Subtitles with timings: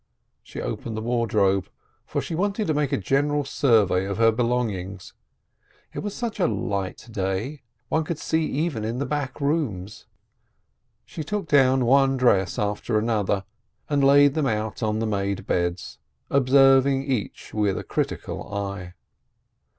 [0.41, 1.69] She opened the wardrobe,
[2.07, 5.13] for she wanted to make a general survey of her belongings.
[5.93, 10.07] It was such a light day, one could see even in the back rooms.
[11.05, 13.45] She took down one dress after another,
[13.89, 15.99] and laid them out on the made beds,
[16.31, 18.95] observing each with a critical eye.